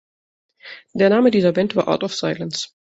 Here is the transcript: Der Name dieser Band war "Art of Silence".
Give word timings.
Der 0.95 1.11
Name 1.11 1.29
dieser 1.29 1.51
Band 1.51 1.75
war 1.75 1.87
"Art 1.87 2.03
of 2.03 2.15
Silence". 2.15 2.69